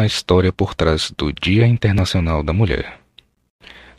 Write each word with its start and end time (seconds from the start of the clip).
a 0.00 0.06
história 0.06 0.50
por 0.50 0.74
trás 0.74 1.12
do 1.16 1.30
Dia 1.30 1.66
Internacional 1.66 2.42
da 2.42 2.54
Mulher. 2.54 2.98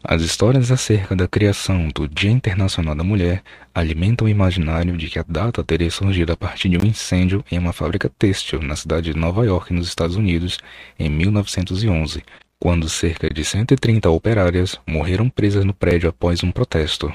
As 0.03 0.23
histórias 0.23 0.71
acerca 0.71 1.15
da 1.15 1.27
criação 1.27 1.89
do 1.89 2.07
Dia 2.07 2.31
Internacional 2.31 2.95
da 2.95 3.03
Mulher 3.03 3.43
alimentam 3.73 4.25
o 4.25 4.29
imaginário 4.29 4.97
de 4.97 5.07
que 5.07 5.19
a 5.19 5.25
data 5.27 5.63
teria 5.63 5.91
surgido 5.91 6.33
a 6.33 6.35
partir 6.35 6.69
de 6.69 6.77
um 6.77 6.83
incêndio 6.83 7.45
em 7.51 7.59
uma 7.59 7.71
fábrica 7.71 8.09
têxtil 8.09 8.63
na 8.63 8.75
cidade 8.75 9.13
de 9.13 9.19
Nova 9.19 9.45
York, 9.45 9.71
nos 9.71 9.87
Estados 9.87 10.15
Unidos, 10.15 10.57
em 10.97 11.07
1911, 11.07 12.23
quando 12.59 12.89
cerca 12.89 13.31
de 13.31 13.45
130 13.45 14.09
operárias 14.09 14.79
morreram 14.87 15.29
presas 15.29 15.63
no 15.63 15.73
prédio 15.73 16.09
após 16.09 16.43
um 16.43 16.51
protesto. 16.51 17.13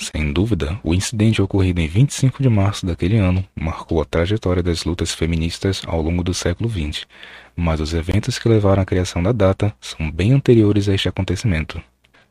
Sem 0.00 0.32
dúvida, 0.32 0.78
o 0.84 0.94
incidente 0.94 1.42
ocorrido 1.42 1.80
em 1.80 1.88
25 1.88 2.40
de 2.40 2.48
março 2.48 2.86
daquele 2.86 3.16
ano 3.16 3.44
marcou 3.52 4.00
a 4.00 4.04
trajetória 4.04 4.62
das 4.62 4.84
lutas 4.84 5.12
feministas 5.12 5.82
ao 5.84 6.00
longo 6.00 6.22
do 6.22 6.32
século 6.32 6.70
XX, 6.70 7.04
mas 7.56 7.80
os 7.80 7.92
eventos 7.92 8.38
que 8.38 8.48
levaram 8.48 8.80
à 8.80 8.86
criação 8.86 9.20
da 9.20 9.32
data 9.32 9.74
são 9.80 10.08
bem 10.08 10.32
anteriores 10.32 10.88
a 10.88 10.94
este 10.94 11.08
acontecimento. 11.08 11.82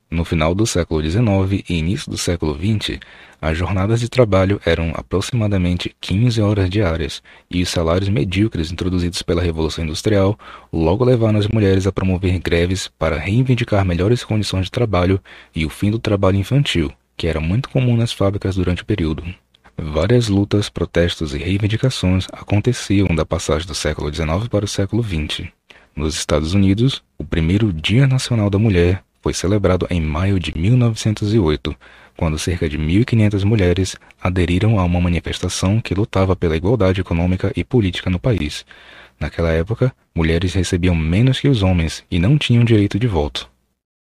No 0.10 0.24
final 0.24 0.56
do 0.56 0.66
século 0.66 1.02
XIX 1.02 1.66
e 1.68 1.78
início 1.78 2.10
do 2.10 2.18
século 2.18 2.58
XX, 2.58 3.02
as 3.42 3.58
jornadas 3.58 4.00
de 4.00 4.08
trabalho 4.08 4.62
eram 4.66 4.94
aproximadamente 4.96 5.94
15 6.00 6.42
horas 6.42 6.70
diárias, 6.70 7.22
e 7.52 7.62
os 7.62 7.68
salários 7.68 8.08
medíocres 8.08 8.72
introduzidos 8.72 9.22
pela 9.22 9.44
Revolução 9.44 9.84
Industrial 9.84 10.40
logo 10.72 11.04
levaram 11.04 11.38
as 11.38 11.50
mulheres 11.50 11.86
a 11.86 11.92
promover 11.92 12.40
greves 12.40 12.88
para 12.98 13.18
reivindicar 13.18 13.84
melhores 13.84 14.24
condições 14.24 14.68
de 14.68 14.72
trabalho 14.72 15.20
e 15.54 15.66
o 15.66 15.70
fim 15.70 15.92
do 15.92 16.00
trabalho 16.00 16.38
infantil, 16.38 16.90
que 17.18 17.28
era 17.28 17.42
muito 17.42 17.70
comum 17.70 17.98
nas 17.98 18.14
fábricas 18.14 18.56
durante 18.56 18.84
o 18.84 18.86
período. 18.86 19.24
Várias 19.76 20.30
lutas, 20.30 20.70
protestos 20.70 21.34
e 21.34 21.38
reivindicações 21.38 22.28
aconteciam 22.32 23.08
da 23.16 23.26
passagem 23.26 23.68
do 23.68 23.76
século 23.76 24.14
XIX 24.14 24.48
para 24.50 24.66
o 24.66 24.68
século 24.68 25.04
XX. 25.04 25.48
Nos 25.96 26.16
Estados 26.16 26.54
Unidos, 26.54 27.04
o 27.18 27.24
primeiro 27.24 27.74
Dia 27.74 28.08
Nacional 28.08 28.50
da 28.50 28.60
Mulher 28.60 29.04
foi 29.22 29.34
celebrado 29.34 29.88
em 29.90 30.00
maio 30.00 30.40
de 30.40 30.58
1908, 30.58 31.76
quando 32.16 32.40
cerca 32.40 32.70
de 32.70 32.78
1.500 32.78 33.44
mulheres 33.44 33.96
aderiram 34.22 34.80
a 34.80 34.84
uma 34.84 35.02
manifestação 35.02 35.82
que 35.82 35.94
lutava 35.94 36.36
pela 36.36 36.56
igualdade 36.56 37.02
econômica 37.02 37.52
e 37.56 37.64
política 37.64 38.10
no 38.10 38.20
país. 38.20 38.66
Naquela 39.20 39.52
época, 39.52 39.94
mulheres 40.16 40.54
recebiam 40.54 40.96
menos 40.96 41.40
que 41.40 41.48
os 41.48 41.64
homens 41.64 42.04
e 42.10 42.20
não 42.20 42.38
tinham 42.38 42.64
direito 42.64 43.00
de 43.00 43.08
voto. 43.08 43.50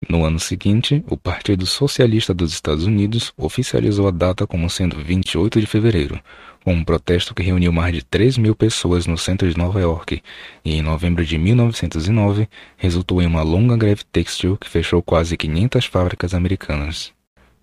No 0.06 0.24
ano 0.24 0.38
seguinte, 0.38 1.02
o 1.08 1.16
Partido 1.16 1.66
Socialista 1.66 2.32
dos 2.32 2.52
Estados 2.52 2.84
Unidos 2.86 3.32
oficializou 3.36 4.06
a 4.06 4.12
data 4.12 4.46
como 4.46 4.70
sendo 4.70 4.96
28 4.96 5.60
de 5.60 5.66
fevereiro, 5.66 6.20
com 6.64 6.72
um 6.72 6.84
protesto 6.84 7.34
que 7.34 7.42
reuniu 7.42 7.72
mais 7.72 7.92
de 7.92 8.04
3 8.04 8.38
mil 8.38 8.54
pessoas 8.54 9.06
no 9.06 9.18
centro 9.18 9.50
de 9.50 9.58
Nova 9.58 9.80
York, 9.80 10.22
e 10.64 10.76
em 10.76 10.82
novembro 10.82 11.26
de 11.26 11.36
1909 11.36 12.48
resultou 12.76 13.20
em 13.20 13.26
uma 13.26 13.42
longa 13.42 13.76
greve 13.76 14.04
têxtil 14.04 14.56
que 14.56 14.70
fechou 14.70 15.02
quase 15.02 15.36
500 15.36 15.86
fábricas 15.86 16.32
americanas. 16.32 17.12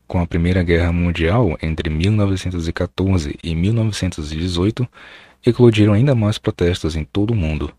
Com 0.06 0.20
a 0.20 0.28
Primeira 0.28 0.62
Guerra 0.62 0.92
Mundial 0.92 1.58
entre 1.62 1.90
1914 1.90 3.40
e 3.42 3.56
1918, 3.56 4.86
eclodiram 5.46 5.94
ainda 5.94 6.14
mais 6.14 6.38
protestos 6.38 6.98
em 6.98 7.06
todo 7.06 7.32
o 7.32 7.36
mundo, 7.36 7.74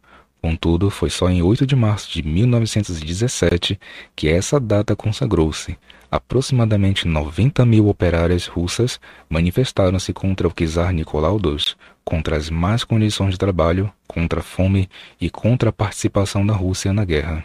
Contudo, 0.46 0.90
foi 0.90 1.10
só 1.10 1.28
em 1.28 1.42
8 1.42 1.66
de 1.66 1.74
março 1.74 2.08
de 2.08 2.22
1917 2.22 3.80
que 4.14 4.28
essa 4.28 4.60
data 4.60 4.94
consagrou-se. 4.94 5.76
Aproximadamente 6.08 7.08
90 7.08 7.66
mil 7.66 7.88
operárias 7.88 8.46
russas 8.46 9.00
manifestaram-se 9.28 10.12
contra 10.12 10.46
o 10.46 10.52
czar 10.52 10.92
Nicolau 10.92 11.40
II, 11.44 11.74
contra 12.04 12.36
as 12.36 12.48
más 12.48 12.84
condições 12.84 13.32
de 13.32 13.38
trabalho, 13.38 13.92
contra 14.06 14.38
a 14.38 14.42
fome 14.42 14.88
e 15.20 15.28
contra 15.28 15.70
a 15.70 15.72
participação 15.72 16.46
da 16.46 16.54
Rússia 16.54 16.92
na 16.92 17.04
guerra. 17.04 17.44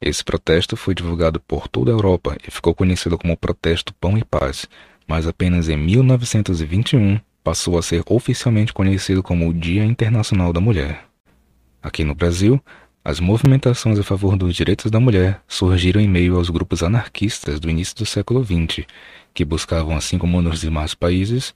Esse 0.00 0.22
protesto 0.22 0.76
foi 0.76 0.94
divulgado 0.94 1.40
por 1.40 1.66
toda 1.66 1.90
a 1.90 1.94
Europa 1.94 2.36
e 2.46 2.50
ficou 2.52 2.72
conhecido 2.76 3.18
como 3.18 3.36
Protesto 3.36 3.92
Pão 3.94 4.16
e 4.16 4.22
Paz, 4.22 4.68
mas 5.04 5.26
apenas 5.26 5.68
em 5.68 5.76
1921 5.76 7.18
passou 7.42 7.76
a 7.76 7.82
ser 7.82 8.04
oficialmente 8.06 8.72
conhecido 8.72 9.20
como 9.20 9.48
o 9.48 9.52
Dia 9.52 9.84
Internacional 9.84 10.52
da 10.52 10.60
Mulher. 10.60 11.09
Aqui 11.82 12.04
no 12.04 12.14
Brasil, 12.14 12.62
as 13.02 13.18
movimentações 13.18 13.98
a 13.98 14.02
favor 14.02 14.36
dos 14.36 14.54
direitos 14.54 14.90
da 14.90 15.00
mulher 15.00 15.40
surgiram 15.48 16.00
em 16.00 16.08
meio 16.08 16.36
aos 16.36 16.50
grupos 16.50 16.82
anarquistas 16.82 17.58
do 17.58 17.70
início 17.70 17.96
do 17.96 18.04
século 18.04 18.44
XX, 18.44 18.86
que 19.32 19.44
buscavam, 19.44 19.96
assim 19.96 20.18
como 20.18 20.42
nos 20.42 20.60
demais 20.60 20.94
países, 20.94 21.54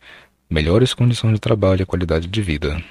melhores 0.48 0.94
condições 0.94 1.34
de 1.34 1.40
trabalho 1.40 1.82
e 1.82 1.86
qualidade 1.86 2.26
de 2.26 2.42
vida. 2.42 2.82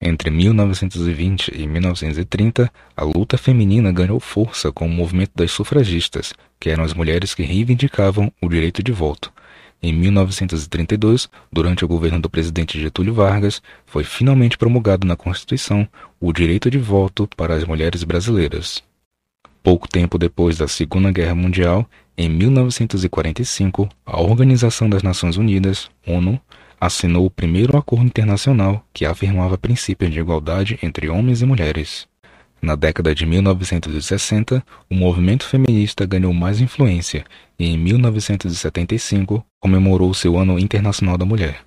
Entre 0.00 0.30
1920 0.30 1.52
e 1.54 1.66
1930, 1.66 2.72
a 2.96 3.04
luta 3.04 3.36
feminina 3.36 3.92
ganhou 3.92 4.20
força 4.20 4.72
com 4.72 4.86
o 4.86 4.90
movimento 4.90 5.32
das 5.34 5.50
sufragistas, 5.50 6.32
que 6.58 6.70
eram 6.70 6.84
as 6.84 6.94
mulheres 6.94 7.34
que 7.34 7.42
reivindicavam 7.42 8.32
o 8.40 8.48
direito 8.48 8.82
de 8.82 8.92
voto, 8.92 9.32
em 9.82 9.92
1932, 9.92 11.28
durante 11.52 11.84
o 11.84 11.88
governo 11.88 12.20
do 12.20 12.28
presidente 12.28 12.80
Getúlio 12.80 13.14
Vargas, 13.14 13.62
foi 13.86 14.02
finalmente 14.02 14.58
promulgado 14.58 15.06
na 15.06 15.16
Constituição 15.16 15.88
o 16.20 16.32
direito 16.32 16.70
de 16.70 16.78
voto 16.78 17.28
para 17.36 17.54
as 17.54 17.64
mulheres 17.64 18.02
brasileiras. 18.02 18.82
Pouco 19.62 19.88
tempo 19.88 20.18
depois 20.18 20.58
da 20.58 20.66
Segunda 20.66 21.12
Guerra 21.12 21.34
Mundial, 21.34 21.88
em 22.16 22.28
1945, 22.28 23.88
a 24.04 24.20
Organização 24.20 24.90
das 24.90 25.02
Nações 25.02 25.36
Unidas, 25.36 25.88
ONU, 26.06 26.40
assinou 26.80 27.26
o 27.26 27.30
primeiro 27.30 27.76
acordo 27.76 28.06
internacional 28.06 28.84
que 28.92 29.04
afirmava 29.04 29.58
princípios 29.58 30.10
de 30.10 30.18
igualdade 30.18 30.78
entre 30.82 31.08
homens 31.08 31.42
e 31.42 31.46
mulheres. 31.46 32.08
Na 32.60 32.74
década 32.74 33.14
de 33.14 33.24
1960, 33.24 34.64
o 34.90 34.94
movimento 34.94 35.44
feminista 35.44 36.04
ganhou 36.04 36.34
mais 36.34 36.60
influência 36.60 37.24
e, 37.58 37.66
em 37.66 37.78
1975, 37.78 39.44
comemorou 39.60 40.12
seu 40.12 40.36
Ano 40.36 40.58
Internacional 40.58 41.16
da 41.16 41.24
Mulher. 41.24 41.60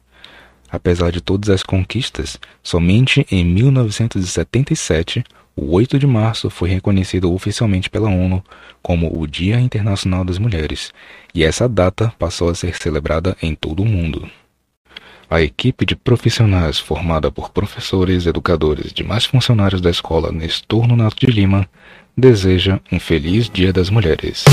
Apesar 0.70 1.12
de 1.12 1.22
todas 1.22 1.50
as 1.50 1.64
conquistas, 1.64 2.40
somente 2.62 3.26
em 3.32 3.44
1977, 3.44 5.24
o 5.56 5.74
8 5.74 6.00
de 6.00 6.08
março 6.08 6.50
foi 6.50 6.70
reconhecido 6.70 7.34
oficialmente 7.34 7.90
pela 7.90 8.10
ONU 8.10 8.44
como 8.82 9.12
o 9.18 9.28
Dia 9.28 9.60
Internacional 9.60 10.24
das 10.24 10.38
Mulheres, 10.38 10.94
e 11.36 11.44
essa 11.44 11.68
data 11.68 12.14
passou 12.18 12.50
a 12.50 12.56
ser 12.56 12.76
celebrada 12.76 13.36
em 13.42 13.54
todo 13.54 13.84
o 13.84 13.86
mundo. 13.86 14.30
A 15.32 15.42
equipe 15.42 15.86
de 15.86 15.96
profissionais 15.96 16.78
formada 16.78 17.32
por 17.32 17.52
professores, 17.52 18.26
educadores 18.26 18.92
e 18.92 18.94
demais 18.94 19.24
funcionários 19.24 19.80
da 19.80 19.90
escola 19.90 20.30
Nestor 20.30 20.86
Nonato 20.86 21.26
de 21.26 21.32
Lima 21.32 21.70
deseja 22.18 22.82
um 22.92 23.00
feliz 23.00 23.50
Dia 23.50 23.72
das 23.72 23.90
Mulheres. 23.90 24.44